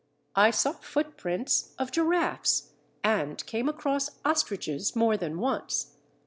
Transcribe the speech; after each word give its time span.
I 0.35 0.49
saw 0.49 0.71
footprints 0.71 1.75
of 1.77 1.91
giraffes, 1.91 2.71
and 3.03 3.45
came 3.45 3.69
across 3.69 4.09
ostriches 4.25 4.95
more 4.95 5.15
than 5.15 5.37
once. 5.37 5.95